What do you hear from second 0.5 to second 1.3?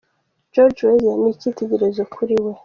George Weah ni